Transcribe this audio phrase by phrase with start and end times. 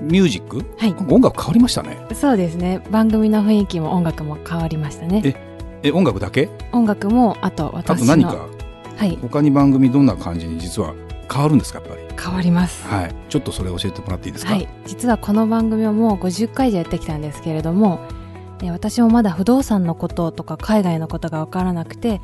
[0.00, 0.94] ミュージック、はい。
[1.08, 1.98] 音楽変わりましたね。
[2.14, 2.80] そうですね。
[2.90, 5.36] 番組の雰囲気も音楽も変わりましたね。
[5.82, 6.48] え、音楽だけ？
[6.72, 8.46] 音楽もあとあ私のと何か？
[8.96, 9.18] はい。
[9.20, 10.94] 他に番組どんな感じに実は
[11.32, 12.02] 変わるんですかやっぱり？
[12.20, 12.86] 変わります。
[12.86, 14.52] はい、ちょっとそれ教えてもらっていいですか？
[14.52, 18.00] はい、実はこの番組はもう50回以上やってきたんですけれども、
[18.62, 22.20] えー私もまだ不動産のこととか海外のことが分からなくて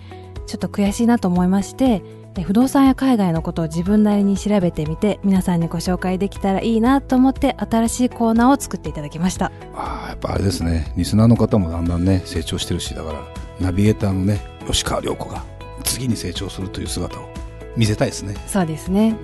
[0.47, 2.03] ちょっと悔しいなと思いまして
[2.37, 9.53] えー不動産や海外のことを自分なりに調べてみて皆さんにご紹介できたらいいなと思って新しいコーナーを作っていただきました。
[9.75, 10.93] ああ、やっぱあれですね。
[10.97, 13.21] リスナーの方もだんだんね成長してるし、だから
[13.61, 15.45] ナビゲーターのね吉川良子が
[15.85, 17.29] 次に成長するという姿を
[17.77, 18.35] 見せたいですね。
[18.47, 19.17] そうですね。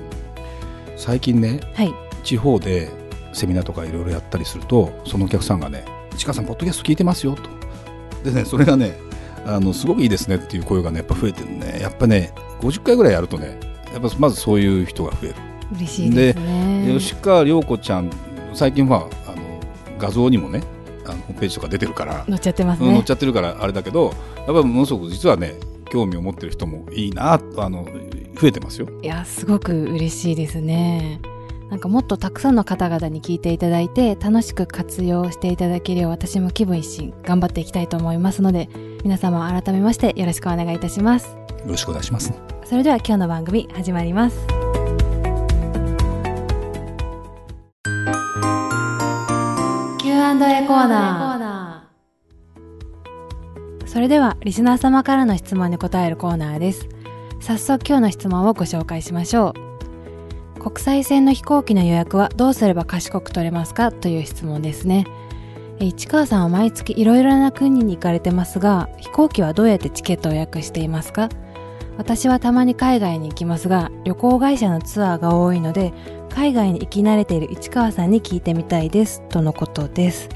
[0.96, 1.92] 最近ねはい。
[2.22, 2.88] 地方で
[3.32, 7.50] セミナーとかいろいろやったりするとそのお客さんがね「市川さんポッドキャスト聞いてますよ」と。
[8.24, 8.96] でねそれがね
[9.46, 11.80] あのすごくいいですねっていう声がねやっぱ増えてるね。
[11.80, 13.58] やっぱね50回ぐらいやるとね
[13.92, 15.34] やっぱまずそういう人が増える、
[15.74, 16.86] 嬉しいですね。
[16.98, 18.10] 吉川涼子ちゃん
[18.54, 19.60] 最近はあの
[19.98, 20.62] 画像にもね
[21.06, 22.88] あのホームページとか出てるから、乗っちゃってますね。
[22.88, 25.54] うん載っちゃってるからあれだけどやっぱりものすごく実はね
[25.90, 27.84] 興味を持ってる人もいいなあの
[28.40, 28.88] 増えてますよ。
[29.02, 31.20] いやすごく嬉しいですね。
[31.70, 38.68] なんかもっとたくさんの方々に聞いていただいて楽しく活用していただけるよう私も気分一新頑張っていきたいと思いますので
[39.04, 41.28] 皆様改めましてよろしくお願いいたします。
[41.28, 42.32] よろしくお願いします。
[42.64, 44.46] それでは今日の番組始まります。
[49.98, 53.86] Q&A コーナー。
[53.86, 56.88] それではリスナー様からの質問に答えるコーナーです。
[57.40, 59.54] 早速今日の質問をご紹介しましょ
[60.56, 60.60] う。
[60.60, 65.06] 国際線の飛行機の予約はどうすれば賢く取れますかという質問ですね。
[65.80, 71.30] え市川さんは毎月いろいろな国に行かれてますが飛行機はどうやってチケットを予約していますか
[71.96, 75.92] 私はたまに海外に行きますが旅行会社のツアーが多いので
[76.30, 80.28] 海外に行き慣れている市川さんに聞いてみたいですとのことです。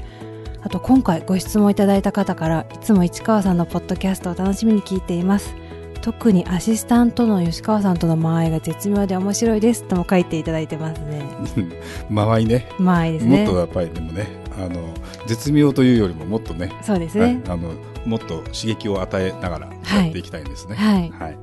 [0.61, 5.55] あと今回ご質問いただいた方からいつも市川さんのポッドキャストを楽しみに聞いています。
[6.01, 11.23] 特にアシスタントの吉川さんとの間合いが絶妙で面白いですとも書いていただいてますね。
[12.09, 12.67] 間合いね。
[12.79, 13.45] 間合いですね。
[13.45, 14.27] もっとやっぱりでもね
[14.57, 14.81] あの
[15.27, 16.71] 絶妙というよりももっとね。
[16.81, 17.71] そうですね、はいあの
[18.05, 20.75] もっと刺激を与えながらやっていきたいんですね。
[20.75, 20.99] は
[21.29, 21.37] い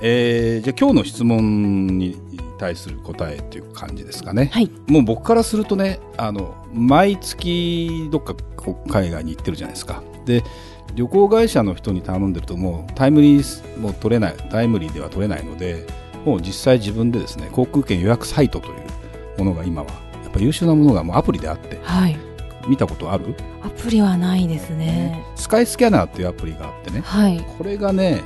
[0.00, 2.16] えーじゃあ今日の質問に
[2.58, 4.50] 対する答えという感じですかね。
[4.52, 8.34] はいもう僕からするとねあの毎月どっか
[8.88, 10.02] 海外に行ってるじゃないですか。
[10.24, 10.44] で
[10.94, 15.86] 旅行会社の人に頼んでるともうタイムリーも取れないタイムリーでは取れないので
[16.24, 19.88] もう実際自分でですね航空券予約サイトというものが今は
[20.24, 22.16] やっぱ優秀なものがもうアプリであってはい
[22.68, 23.34] 見たことある？
[23.62, 25.24] アプリはないですね。
[25.34, 27.00] スカイスキャナーっていうアプリがあってね。
[27.00, 27.44] はい。
[27.56, 28.22] これがね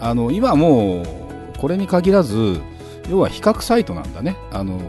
[0.00, 1.06] あの今もう
[1.58, 2.60] これに限らず
[3.08, 4.36] 要は比較サイトなんだね。
[4.50, 4.80] あの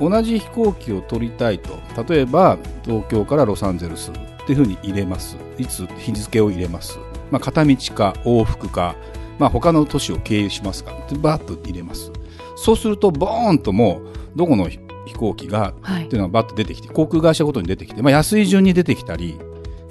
[0.00, 1.78] 同じ飛行機を取りたいと。
[2.08, 4.14] 例えば東京からロサンゼルスっ
[4.46, 5.36] ていうふうに入れます。
[5.58, 6.98] いつ日付を入れます、
[7.30, 8.96] まあ、片道か往復か、
[9.38, 12.10] まあ、他の都市を経由しますかでバーッと入れます。
[12.56, 14.00] そうするとボーンとも
[14.34, 14.68] うどこの
[15.06, 16.06] 飛飛行機がはい。
[16.06, 19.38] っていうのがバッと出てきて航空会社ごとに出てきて、まあ、安い順に出てきたり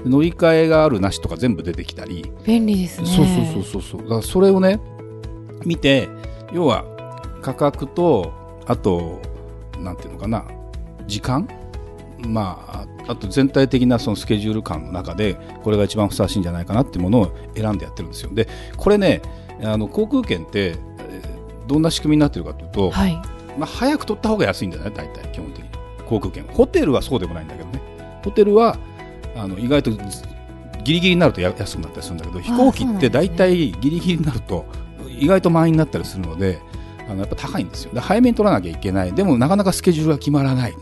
[0.06, 2.32] 乗り換えがあるなしとか全部出てきたり。
[2.46, 3.08] 便利ですね。
[3.08, 4.02] そうそうそうそうそう。
[4.02, 4.80] だからそれをね
[5.66, 6.10] 見て
[6.52, 6.86] 要は
[7.42, 8.34] 価格と
[8.66, 9.22] あと
[9.80, 10.46] なんていうのかな
[11.08, 11.48] 時間？
[12.20, 18.34] まああと全体的なそのスケジュール感の中でこれが一番ふさわしいんじゃないかなっていうものを選んでやってるんですよ。
[18.34, 18.48] で
[18.78, 19.22] これね
[19.64, 23.22] あの航空券ってえーどんな仕組みになってるかというと、はい
[23.58, 25.70] まあ、早く取った方が安いんだよね大体基本的に。
[26.08, 27.82] 航空券ホテルはそうでもないんだけどね。
[28.24, 28.78] ホテルは
[29.36, 30.00] あの意外とず
[30.84, 34.66] ギリギリになるとや安くなったりするんだけど飛行機って大体ギリギリになると
[35.08, 36.60] 意外と満員になったりするので
[37.08, 37.94] あのやっぱ高いんですよ。
[37.94, 39.14] で早めに取らなきゃいけない。
[39.14, 40.76] でもなかなかスケジュールが決まらない。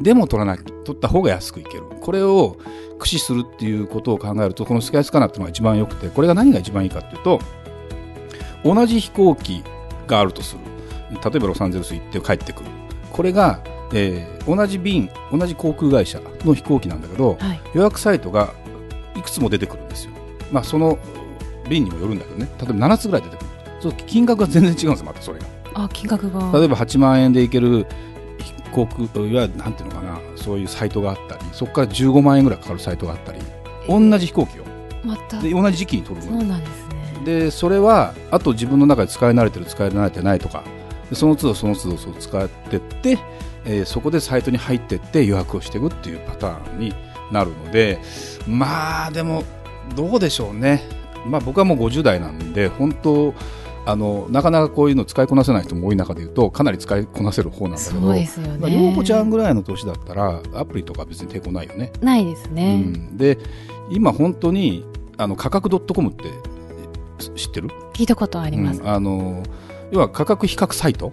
[0.00, 1.84] でも取らなき取った方が安くいける。
[2.00, 2.56] これを
[3.00, 7.40] 駆使するっていうことを考えるとこのスカイスカナーっていうのが一番良くてこれが何が一番いいかっていうと
[8.64, 9.62] 同じ飛行機
[10.06, 10.60] があるとする
[11.10, 12.70] 例えばロサンゼルス行って帰ってくる。
[13.12, 13.60] これが、
[13.92, 17.60] えー同じ便同じ航空会社の飛行機なんだけどはい。
[17.74, 18.54] 予約サイトが
[19.14, 20.12] いくつも出てくるんですよ。
[20.50, 20.98] まあその
[21.68, 22.48] 便にもよるんだけどね。
[22.58, 23.46] 例えば7つぐらい出てくる。
[23.80, 25.46] そう金額が全然違うんですよまたそれが。
[25.74, 26.58] あ金額が。
[26.58, 27.86] 例えば8万円で行ける
[28.38, 33.38] ひ航空いわゆるなんていうのかなそういうサイトがあったりそこから15万円ぐらいかかるサイトがあったり
[33.88, 34.64] 同じ飛行機を。
[35.04, 35.40] また。
[35.40, 37.24] で同じ時期に取るのそうなんですね。
[37.24, 40.70] でそれはあと自分の中で使い慣れてる使い慣れてないとかで
[41.12, 43.18] その都度その都度そう使ってって、
[43.64, 46.94] えーそこでサイトに入ってって予約をしていくっていうパターンに
[47.30, 47.98] なるので
[48.46, 49.44] まあでも
[49.96, 50.82] どうでしょうね、
[51.26, 53.34] まあ、僕はもう50代なんで本当
[53.86, 61.92] あのなかなかこういうの使いこなせない人も多い中でいうとかなり使いこなせる方なんだけどそうですよまあ、ね陽子ちゃんぐらいの年だったらアプリとか別に抵抗ないよね。
[62.00, 63.38] ないですね、うん、で
[63.90, 64.84] 今本当に
[65.16, 66.24] あの価格 .com って
[67.36, 67.68] 知ってる？
[67.94, 68.88] 聞いたことあります、うん。
[68.88, 69.42] あの
[69.90, 71.12] 要は価格比較サイト。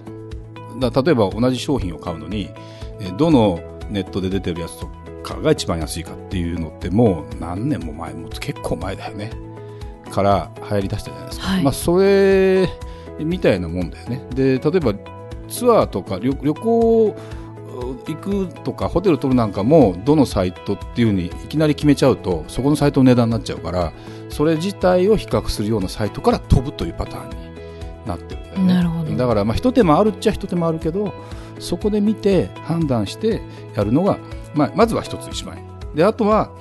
[0.79, 2.51] だ例えば同じ商品を買うのに
[2.99, 3.59] えーどの
[3.89, 4.87] ネットで出てるやつと
[5.23, 9.31] かが一番安いかっていうのってもう何年も前もう結構前だよね。
[10.11, 11.63] から流行りだしたじゃないですか、はい。
[11.63, 12.69] まあ、それ
[13.19, 14.25] みたいなもんだよね。
[14.33, 14.93] で例えば
[15.49, 17.15] ツアーとか旅旅行
[18.07, 23.93] 行くとかホテル取るなんかもどのサイトっていうふうにいきなり決めちゃうとそこのサイトの値段になっちゃうから
[24.29, 27.35] それ自体を比較するようなサイトから飛ぶというパターンに
[28.07, 28.41] なってる。
[28.41, 28.46] ん
[29.17, 31.13] だからまあ一手間あるっちゃ一手間あるけど
[31.59, 33.41] そこで見て判断して
[33.75, 34.19] やるのが、
[34.53, 35.57] まあ、まずは一つ一枚
[35.95, 36.51] であとは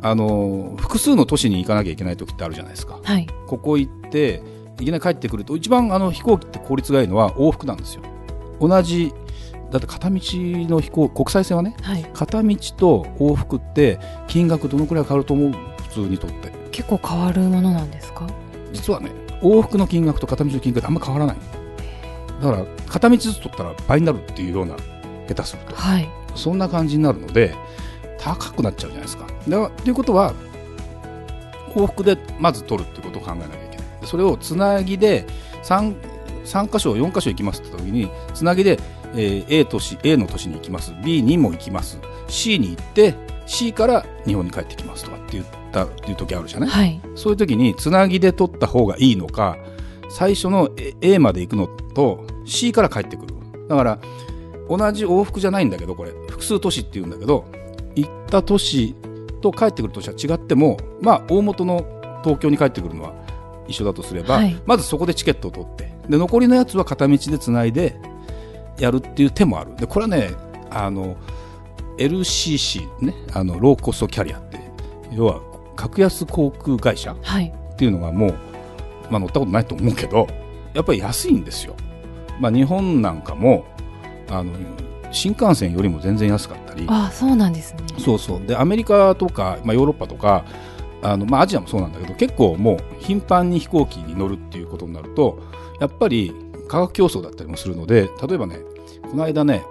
[0.00, 3.00] あの複数の都市に行かなきゃいけない時ってあるじゃないですか。
[3.02, 3.26] はい。
[3.46, 4.42] ここ行って
[4.80, 8.02] いきなり帰ってくると一番あの飛行機って効率がいいのは往復なんですよ。
[8.60, 9.12] 同じ
[9.70, 12.04] だって片道の飛行国際線はねはい。
[12.12, 15.52] 片道と往復って金額どのくらい変わると思う？
[15.82, 16.52] 普通にとって。
[16.70, 18.26] 結構変わるものなんですか？
[18.72, 19.10] 実はね
[19.42, 21.36] 往復の金額と片道の金額ってあんま変わらない
[22.44, 24.76] だから片道ずつ取ったら倍になるっていうような
[25.28, 25.74] 下手すると。
[25.74, 26.08] はい。
[26.34, 27.54] そんな感じになるので
[28.18, 29.26] 高くなっちゃうじゃないですか。
[29.48, 30.34] だということは
[31.74, 34.00] 往復でまず取るっていうことを考えなきゃいけない。
[34.02, 35.26] でそれをつなぎで
[35.62, 35.94] 3,
[36.44, 38.78] 3箇所4箇所行きますって時につなぎで、
[39.14, 40.92] えー A 都市 A の都市に行きます。
[41.02, 41.98] B にも行きます。
[42.28, 43.14] C に行って
[43.46, 47.00] C から日本に帰ってきますとかって言ったっていう時あるじゃない、はい。
[47.14, 49.56] そういう時につなぎで取った方がいいのか
[50.14, 50.70] 最初の
[51.00, 53.34] A まで行くのと C から帰ってくる。
[53.68, 53.98] だから
[54.68, 56.12] 同じ往復じゃないんだけどこれ。
[56.30, 57.44] 複数都市っていうんだけど
[57.96, 58.94] 行った都市
[59.40, 61.84] と帰ってくる都市は違ってもまあ大元の
[62.22, 63.12] 東京に帰ってくるのは
[63.66, 64.56] 一緒だとすれば、はい。
[64.66, 65.92] まずそこでチケットを取って。
[66.08, 67.96] で残りのやつは片道でつないで
[68.78, 69.74] やるっていう手もある。
[69.74, 70.30] でこれはね
[70.70, 71.16] あの
[71.98, 74.60] LCC ねあのローコストキャリアって
[75.12, 75.40] 要は
[75.74, 77.52] 格安航空会社はい。
[77.72, 78.34] っていうのがもう、
[79.10, 80.26] まあ、乗ったことないと思うけど
[80.72, 81.76] やっぱり安いんですよ、
[82.40, 83.64] まあ、日本なんかも
[84.30, 84.52] あの
[85.12, 86.86] 新幹線よりも全然安かったり。
[86.88, 87.80] あそうなんですね。
[87.98, 88.40] そうそう。
[88.40, 90.44] でアメリカとか、まあ、ヨーロッパとか
[91.02, 95.38] あの、まあ、アジアもそうなんだけど結構もう頻繁に飛行機に乗るっていうことになると
[95.80, 96.34] やっぱり
[96.66, 98.58] 価格競争だったりもするので例えばね
[99.08, 99.64] この間ね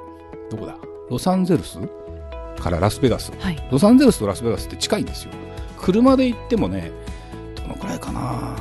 [0.50, 0.78] どこだ？
[1.10, 1.80] ロサンゼルス
[2.60, 3.34] からラスベガス。
[3.40, 3.68] はい。
[3.70, 5.34] ロサンゼルスとラスベガスって近いんですよ。
[5.78, 6.92] 車で行ってもね
[7.56, 8.56] どのくらいかな？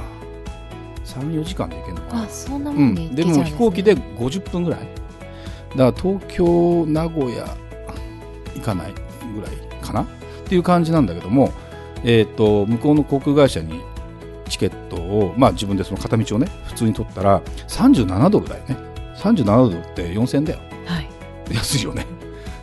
[1.21, 2.23] 34時間で行けるのかな。
[2.25, 3.15] あそんなうん、もん。
[3.15, 4.81] でも飛行機で50分ぐらい。
[4.81, 4.93] だか
[5.77, 7.57] ら東京名古屋
[8.55, 8.95] 行かない
[9.35, 10.07] ぐらいかなっ
[10.47, 11.53] ていう感じなんだけども、
[12.05, 13.81] えー、と向こうの航空会社に
[14.49, 18.77] チケットを、まあ、自分でその片道をね普通に取ったら37ドルだよね。
[19.17, 20.59] 37ドルって4000円だよ。
[20.87, 21.09] はい。
[21.55, 22.07] 安いよね。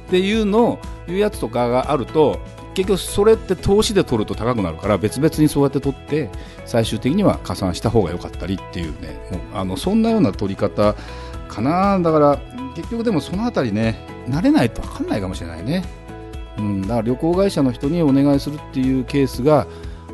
[0.08, 2.40] っていうのをいうやつとかがあると
[2.80, 6.30] 結局それって投資で取ると高くなるから別々にそうやって取って
[6.66, 9.20] 最終的には加算した方が良かったりっていうね。
[9.54, 10.96] あのそんなような取り方
[11.50, 12.00] かな。
[12.00, 12.42] だから
[12.78, 15.84] 結局でもそのあたりね慣れないと分かんないかもしれないね、
[16.58, 19.68] うん、だから旅行会社の人にお願いするっていうケースが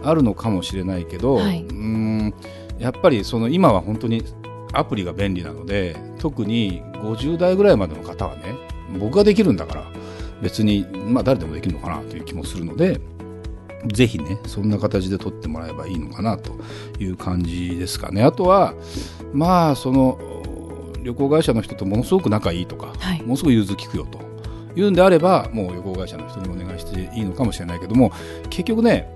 [0.04, 1.62] あるのかもしれないけど、はい。
[1.62, 2.34] うん
[2.80, 4.24] やっぱりその今は本当に
[4.74, 8.56] アプリが便利なので特に50代ぐらいまでの方はね
[9.00, 9.84] 僕ができるんだから
[10.42, 13.00] 別に、まあ、誰でもできるのかなという気もするので
[13.88, 16.51] ぜひねそんな形で撮ってもらえばいいのかなと
[17.00, 18.24] いう感じですかね。
[18.24, 18.74] あとは
[19.34, 20.20] まあその
[21.04, 23.22] 旅行会社の人とものすごく仲いいとかはい。
[23.22, 24.20] ものすごく融通きくよと
[24.75, 28.12] いうんであればもう旅行会社の人にお願いしていいのかもしれないけども
[28.50, 29.08] 結局ね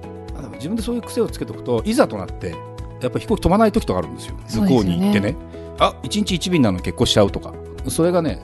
[0.55, 2.55] 自分でそういう癖をつけておくといざとなって
[3.01, 4.35] やっぱり飛行機飛ばない時とかあるんですよ。
[4.49, 5.35] 向こうに行ってね。
[5.79, 7.53] あ一日一便なのに結婚しちゃうとか。
[7.87, 8.41] それがね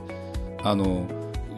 [0.64, 1.06] あの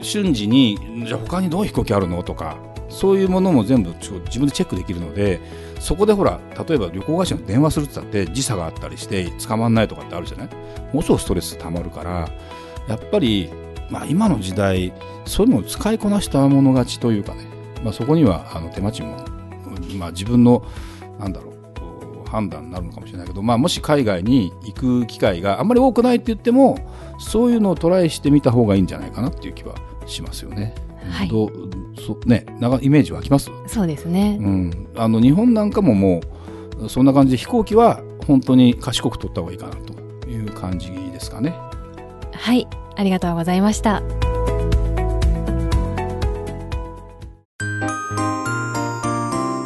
[0.01, 2.23] 瞬時にじゃあ他にどういう飛行機あるの？
[2.23, 2.57] とか
[2.89, 5.41] そういうものも全部自分でチェックできるので
[5.79, 10.47] そこでほら例えば旅行会社に電話するって言ったって時差があったりして捕まんないとかってあるじゃない？
[10.47, 12.29] ものすごくストレスたまるから
[12.87, 13.49] やっぱり、
[13.89, 14.93] まあ、今の時代
[15.25, 17.45] そういうのを使いこなしたもの勝ちというかね、
[17.83, 19.17] まあ、そこにはあの手間賃も、
[19.97, 20.63] まあ、自分の
[21.19, 21.57] なんだろう
[22.29, 26.77] 判断になるのかもしれないけど、まあ、もし海外に行く機会があんまり多くないって言っても
[27.19, 29.75] そういうのをトライしてみた方がいいんじゃないかなっていう気は
[30.07, 30.73] しますよね。
[31.09, 31.51] はいどう
[31.99, 33.49] そね、なイメージ湧きます？
[33.67, 34.37] そうですね。
[34.41, 34.87] うん。
[34.95, 36.21] あの、日本なんかもも
[36.81, 41.55] う、そんな感じで飛行機は本当に賢く取った方がいいかなという感じですかね。
[42.33, 42.67] はい。
[42.95, 44.01] ありがとうございました。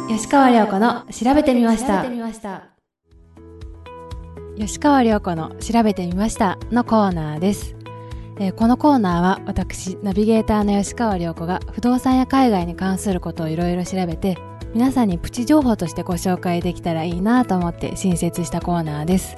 [0.08, 2.04] 吉川良子の調べてみました。
[4.58, 7.74] 吉川良子の調べてみましたのコーナーです。
[8.38, 14.38] えーこのコーナーは私、ナビゲーターの吉川良子が不動産や海外に関することをいろいろ調べて、
[14.74, 19.36] 皆さんにプチ情報としてご紹介できたらいいなと思って新設したコーナーです。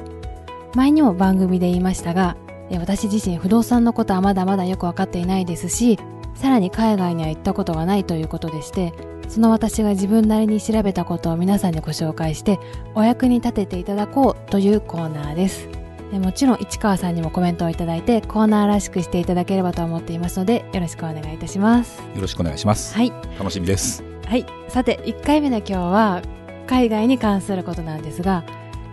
[0.75, 2.37] 前にも番組で言いましたが、
[2.71, 5.99] えー私自身不動産のことはまだまだよくわかっていないですし、
[6.35, 8.93] さらに海外には行ったことがないということでして、
[9.29, 12.61] その私が自分なりに調べたことを皆さんにご紹介して、
[12.95, 15.69] お役に立てていただこうというコーナーです。
[16.15, 22.01] えもちろん市川さんにもコメントをいただいてコーナーらしくしていただければと思っていますのでよろしくお願いいたします。
[22.15, 22.95] よろしくお願いします。
[22.95, 23.13] はい。
[23.37, 24.05] 楽しみです。
[24.27, 24.47] はい。
[24.69, 26.23] さて、1回目の今日は、
[26.67, 28.45] 海外に関することなんですが、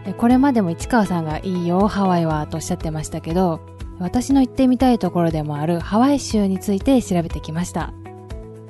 [0.05, 3.61] えこれまでも市川さんがいいよ、ハワイは、とおっしゃってましたけど、
[3.99, 7.93] 私の行ってみたいところでもあるハワイ州について調べてきました。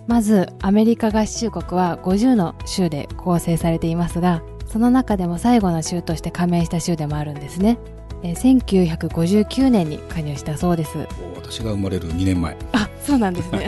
[0.08, 7.80] まず、アメリカ合衆国は50の州で構成されていますが、その中でも最後の州として加盟した州でもあるんですね。
[8.24, 10.98] え1959年に加入したそうです。
[11.36, 12.56] 私が生まれる2年前。
[12.74, 13.68] あそうなんですね、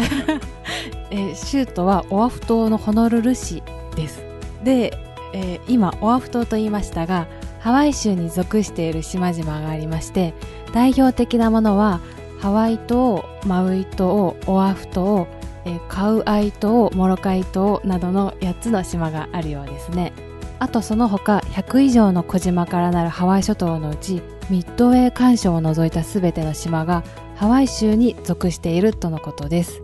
[1.09, 3.63] えー州都はオアフ島のホノルル市
[3.95, 4.23] です
[4.63, 4.97] で、
[5.33, 7.27] えー今オアフ島と言いましたが
[7.59, 10.33] ハワイ州に属している島々がありまして
[10.73, 11.99] 代表的なものは
[12.39, 15.27] ハワイ島マウイ島オアフ島、
[15.65, 20.13] えーカウアイ島モロカイ島などの8つの島があるようですね
[20.59, 27.03] あとその他100以上の小島からなるハワイ諸島のうちミッドウェー環礁を除いた全ての島が
[27.35, 29.81] ハワイ州に属しているとのことです。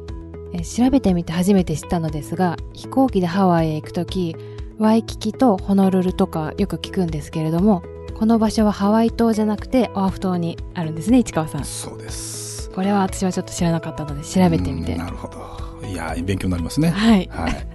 [0.53, 4.35] えー調べてみて初めて知ったのですが、飛行機でハワイへ行くとき、
[4.77, 7.83] ワイキキとホノルルとかよく聞くんですけれども、
[8.17, 11.63] この場所はハワイ島じゃなくてオアフ島にあるんですね、市川さん。
[11.65, 12.69] そうです。
[12.71, 14.97] これは私はちょっと知らなかったので調べてみてうん。
[14.97, 15.87] なるほど。
[15.87, 16.89] いやー、勉強になりますね。
[16.89, 17.29] はい。
[17.31, 17.67] はい。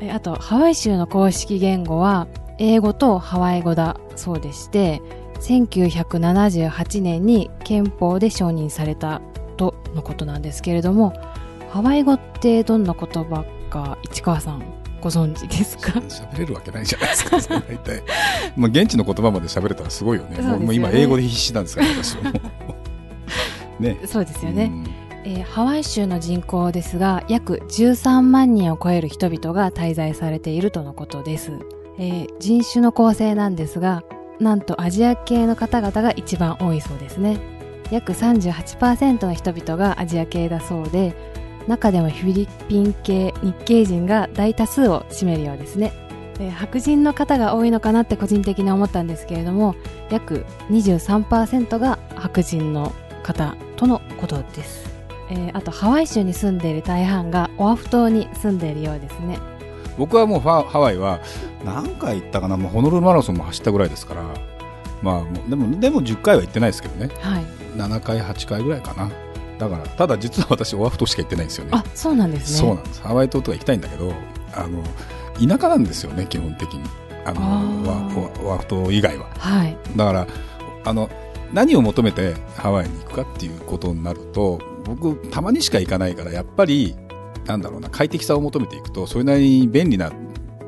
[0.02, 2.26] えあと、ハワイ州の公式言語は、
[2.58, 5.02] 英語とハワイ語だそうでして、
[5.40, 9.20] 1978年に憲法で承認された
[9.56, 11.12] とのことなんですけれども、
[11.70, 14.62] ハワイ語ってどんな言葉か、市川さん
[15.00, 15.92] ご存知ですか？
[16.08, 18.02] 喋れるわけないじゃないですか、大体。
[18.56, 20.38] まあ、現地の言葉まで喋れたらすごいよね。
[20.38, 22.16] ねもう今、英語で必死なんですから、私。
[23.80, 23.98] ね。
[24.06, 24.72] そうですよね。
[25.24, 31.50] えーハワイ州の人口ですが約13万人を超える人々が滞在されているとのことです、
[31.98, 34.04] えー人種の構成なんですが
[34.40, 37.38] なんとアジア系の方々が一番多いそうですね。
[37.90, 41.14] 約38%の人々がアジア系だそうで
[41.68, 45.92] 中でもフィリピン系日系人が大多数を占めるようですね。
[46.58, 49.74] 白人の方が多いのかなって個人的に思ったんですけれども
[50.10, 54.94] 約23%が白人の方とのことです。
[55.30, 59.38] えーあとハワイ州に住んでいる大半がオアフ島に住んでいるようですね。
[59.98, 61.20] 僕はもうハワイは
[61.66, 64.22] 何回行ったかな、もうホノルルマラソンも走ったぐらいですから、
[65.02, 67.44] まあ、でもでも10回は行ってないですけどね、はい。
[67.76, 69.10] 7回、8回ぐらいかな、
[69.58, 72.58] だから、ただ実は私、オアフ島しか行ってないんですよね、あそうなんですね。
[72.58, 74.12] そうなんです、ハワイ島とか行きたいんだけど、
[74.54, 74.82] あの
[75.34, 76.82] 田舎なんですよね、基本的に、
[77.24, 77.40] あの
[78.44, 79.26] オアフ島以外は。
[79.38, 79.76] はい。
[79.96, 80.26] だから
[80.84, 81.10] あの
[81.52, 86.96] 何を求めてハワイに行くかっていうことになると僕たまにしか行かないからやっぱり
[87.46, 90.12] なんだろうな快適さを求めていくとそれなりに便利な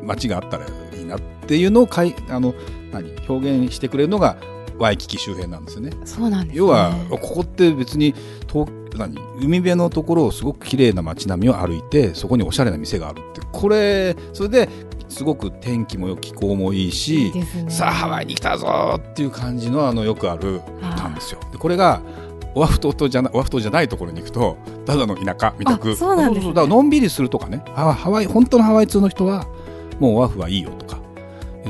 [0.03, 0.67] 街があったら
[1.49, 2.55] っていうのをかいあの
[2.93, 4.37] 何表現してくれるのが
[4.79, 5.93] ワイキキ周辺なんですよね。
[6.05, 6.59] そうなんですね。
[6.59, 8.15] 要はここって別に
[8.47, 13.41] 遠何海辺のところをすごく綺麗な街並みを歩いてそこにおしゃれな店があるって。
[13.51, 14.69] これそれで
[15.09, 17.71] すごく天気もよく気候もいいしね。
[17.71, 21.41] さあハワイに来たぞっていう感じのあのよくあるなんですよ。
[21.51, 22.03] でこれが
[22.55, 25.93] オアフ島とじゃなオアフ島じゃないところに行くとただの田舎みたく。
[25.93, 26.45] あそうなんですね。
[26.45, 29.47] そうだからのんびりするとかねハワハワイ本当のハワイ通の人は
[29.99, 30.85] もうオアフはいいよと。
[30.87, 30.88] か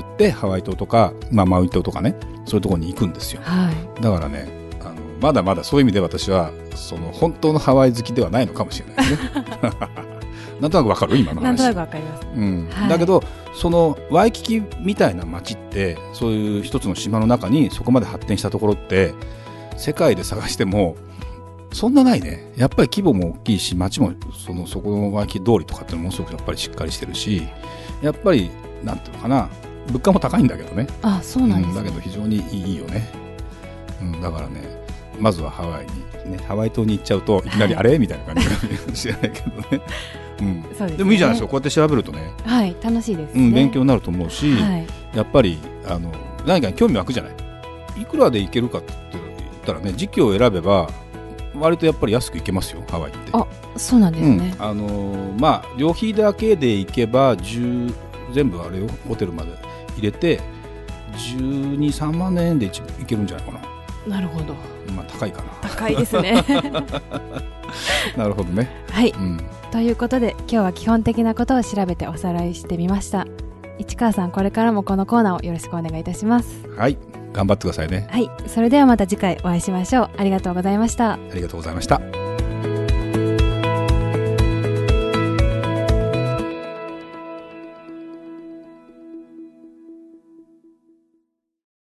[0.02, 2.14] 言ってハワイ島とか、まあ、マウイ島とかね
[2.46, 3.40] そういうところに行くんですよ。
[3.44, 4.02] はい。
[4.02, 4.48] だからね
[4.80, 9.30] あのまだまだそういう意味で私はその本当のハワイ好きではないのかもしれないですね。
[10.60, 11.16] なんとなくわかる？
[11.16, 11.44] 今の話。
[11.44, 12.26] なんとなくわかります。
[12.34, 12.68] うん。
[12.70, 12.88] はい。
[12.88, 13.22] だけど
[13.54, 19.14] そのワイキキみたいな街ってそういう一つの島の中にそこまで発展したところって
[19.76, 20.96] 世界で探しても
[21.72, 22.52] そんなないね。
[22.56, 24.12] やっぱり規模も大きいし街も
[24.46, 27.42] そのそこのワイキキ通りとかってものすごくやっぱりしっかりしてるし
[28.02, 28.50] やっぱり
[28.82, 29.48] なんていうのかな
[29.88, 30.86] 物価も高いんだけどね。
[31.02, 31.82] あそうなんですね。
[31.82, 33.08] だけど非常にいいよね、
[34.00, 34.62] うん、だからね
[35.18, 39.80] まずはハワイにね、ハワイ島に行っちゃうといきなりあれ、みたいな感じかもしれないけどね。
[40.40, 40.90] うん、ですね。
[40.92, 41.48] でもいいじゃないですか。
[41.48, 44.86] こうやって調べるとね、はい楽しいですね、うん、勉強になると思うし、はい。
[45.14, 46.12] やっぱりあの
[46.46, 47.30] 何かに興味湧くじゃな
[47.96, 48.02] い？
[48.02, 49.22] いくらで行けるかって言っ
[49.64, 50.88] たらね時期を選べば
[51.58, 53.30] 割とやっぱり安く行けますよハワイって。
[53.32, 57.92] あそうなんですね、うん、あのーまあ旅費だけで行けば10
[58.34, 59.48] 全部あれよホテルまで
[59.98, 60.40] 入れて
[61.12, 64.16] 123万円で一行けるんじゃないかな。
[64.16, 64.54] なるほど。
[64.94, 66.32] まあ高いか高いですね。
[66.32, 66.84] な
[68.24, 68.68] なるほどね。
[68.90, 69.10] はい。
[69.10, 69.38] うん。
[69.70, 73.26] ということで今日は基本的なことを調べておさらいしてみました。
[73.78, 76.68] 市川さんこれからもこのコーナーをよろしくお願いいたします。
[76.76, 76.96] はい。
[77.32, 78.08] 頑張ってくださいね。
[78.10, 78.30] はい。
[78.46, 80.10] それではまた次回お会いしましょう。
[80.16, 81.12] ありがとうございました。
[81.12, 82.17] ありがとうございました